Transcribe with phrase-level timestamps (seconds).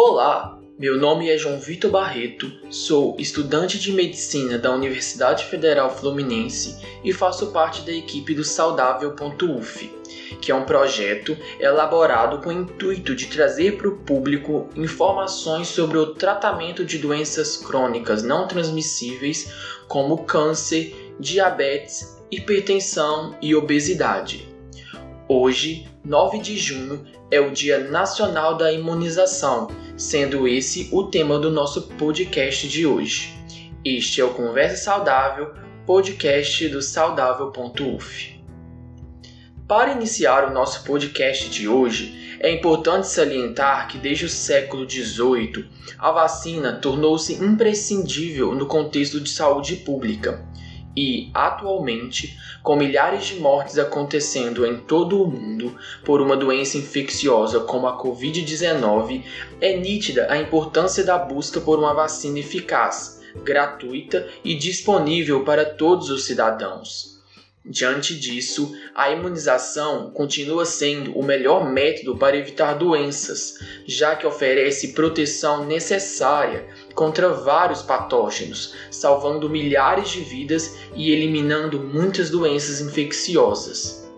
[0.00, 6.76] Olá, meu nome é João Vitor Barreto, sou estudante de medicina da Universidade Federal Fluminense
[7.02, 9.90] e faço parte da equipe do Saudável.uf,
[10.40, 15.98] que é um projeto elaborado com o intuito de trazer para o público informações sobre
[15.98, 19.52] o tratamento de doenças crônicas não transmissíveis
[19.88, 24.47] como câncer, diabetes, hipertensão e obesidade.
[25.30, 31.50] Hoje, 9 de junho, é o Dia Nacional da Imunização, sendo esse o tema do
[31.50, 33.34] nosso podcast de hoje.
[33.84, 35.52] Este é o Conversa Saudável,
[35.84, 38.42] podcast do saudável.uf.
[39.68, 45.68] Para iniciar o nosso podcast de hoje, é importante salientar que desde o século XVIII,
[45.98, 50.48] a vacina tornou-se imprescindível no contexto de saúde pública
[50.98, 57.60] e, atualmente, com milhares de mortes acontecendo em todo o mundo por uma doença infecciosa
[57.60, 59.22] como a Covid-19,
[59.60, 66.10] é nítida a importância da busca por uma vacina eficaz, gratuita e disponível para todos
[66.10, 67.16] os cidadãos.
[67.64, 74.94] Diante disso, a imunização continua sendo o melhor método para evitar doenças, já que oferece
[74.94, 76.66] proteção necessária
[76.98, 84.10] contra vários patógenos, salvando milhares de vidas e eliminando muitas doenças infecciosas.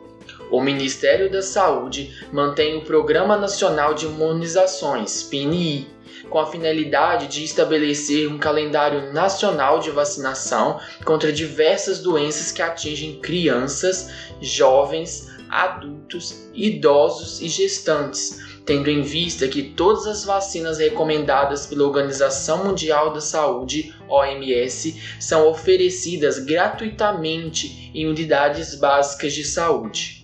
[0.50, 5.90] O Ministério da Saúde mantém o Programa Nacional de Imunizações, PNI,
[6.30, 13.20] com a finalidade de estabelecer um calendário nacional de vacinação contra diversas doenças que atingem
[13.20, 21.82] crianças, jovens, adultos, idosos e gestantes, tendo em vista que todas as vacinas recomendadas pela
[21.82, 30.19] Organização Mundial da Saúde, OMS, são oferecidas gratuitamente em unidades básicas de saúde.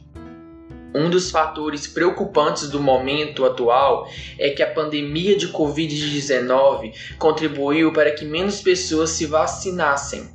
[0.99, 4.09] Um dos fatores preocupantes do momento atual
[4.39, 10.27] é que a pandemia de Covid-19 contribuiu para que menos pessoas se vacinassem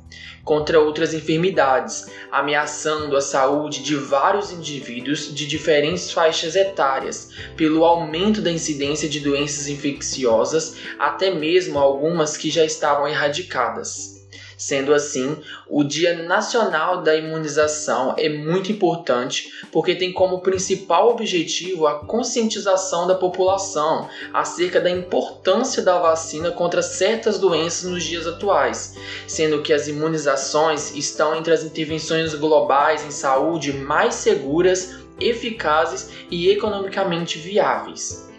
[0.44, 8.40] contra outras enfermidades, ameaçando a saúde de vários indivíduos de diferentes faixas etárias, pelo aumento
[8.40, 14.21] da incidência de doenças infecciosas, até mesmo algumas que já estavam erradicadas.
[14.56, 15.36] Sendo assim,
[15.68, 23.06] o Dia Nacional da Imunização é muito importante porque tem como principal objetivo a conscientização
[23.06, 29.72] da população acerca da importância da vacina contra certas doenças nos dias atuais, sendo que
[29.72, 38.31] as imunizações estão entre as intervenções globais em saúde mais seguras, eficazes e economicamente viáveis.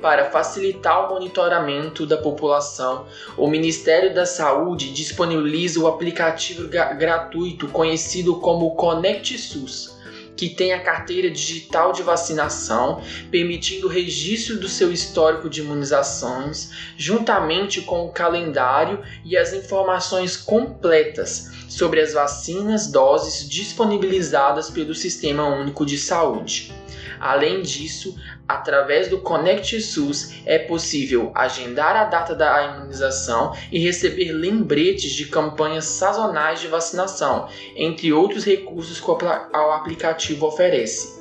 [0.00, 3.06] Para facilitar o monitoramento da população,
[3.36, 9.98] o Ministério da Saúde disponibiliza o aplicativo gratuito conhecido como Conect SUS
[10.38, 16.70] que tem a carteira digital de vacinação, permitindo o registro do seu histórico de imunizações,
[16.96, 25.44] juntamente com o calendário e as informações completas sobre as vacinas, doses disponibilizadas pelo Sistema
[25.44, 26.72] Único de Saúde.
[27.20, 34.32] Além disso, através do Connect SUS é possível agendar a data da imunização e receber
[34.32, 41.18] lembretes de campanhas sazonais de vacinação, entre outros recursos que o aplicativo oferece.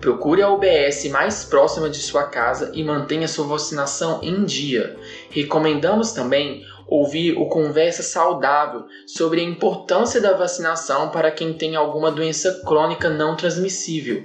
[0.00, 4.96] Procure a UBS mais próxima de sua casa e mantenha sua vacinação em dia.
[5.30, 12.10] Recomendamos também ouvir o Conversa Saudável sobre a importância da vacinação para quem tem alguma
[12.10, 14.24] doença crônica não transmissível,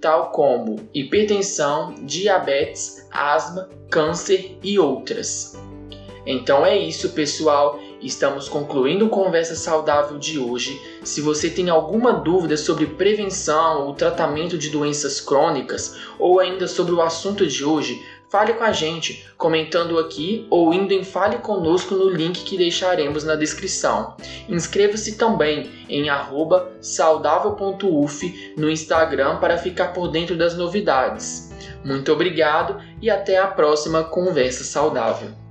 [0.00, 5.58] tal como hipertensão, diabetes, asma, câncer e outras.
[6.26, 7.80] Então é isso, pessoal.
[8.00, 10.80] Estamos concluindo o Conversa Saudável de hoje.
[11.04, 16.92] Se você tem alguma dúvida sobre prevenção ou tratamento de doenças crônicas, ou ainda sobre
[16.92, 21.94] o assunto de hoje, Fale com a gente comentando aqui ou indo em Fale Conosco
[21.94, 24.16] no link que deixaremos na descrição.
[24.48, 26.06] Inscreva-se também em
[26.80, 31.52] saudável.uf no Instagram para ficar por dentro das novidades.
[31.84, 35.41] Muito obrigado e até a próxima Conversa Saudável.